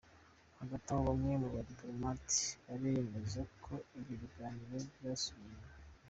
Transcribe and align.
Hagati 0.59 0.87
aho 0.89 1.01
bamwe 1.09 1.33
mu 1.41 1.47
badipolomati 1.55 2.41
baremeza 2.65 3.41
ko 3.63 3.73
ibyo 3.97 4.13
biganiro 4.21 4.75
byasubiye 4.95 5.47
inyuma. 5.57 5.71